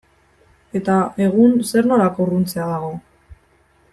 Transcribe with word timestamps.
Eta 0.79 0.95
egun 1.25 1.53
zer 1.73 1.91
nolako 1.93 2.27
urruntzea 2.27 2.69
dago? 2.73 2.93